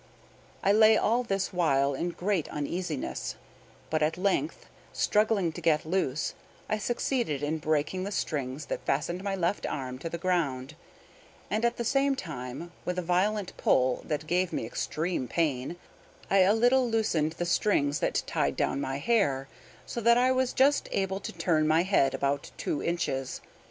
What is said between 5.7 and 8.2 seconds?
loose, I succeeded in breaking the